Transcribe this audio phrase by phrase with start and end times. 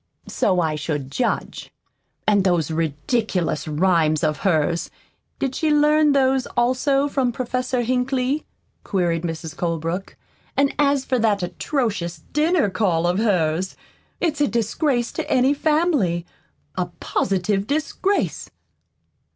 [0.27, 1.71] "So I should judge.
[2.27, 4.89] And those ridiculous rhymes of hers
[5.37, 8.43] did she learn those, also, from Professor Hinkley?"
[8.83, 9.55] queried Mrs.
[9.55, 10.15] Colebrook.
[10.57, 13.75] "And as for that atrocious dinner call of hers,
[14.19, 16.25] it's a disgrace to any family
[16.75, 18.49] a positive disgrace!"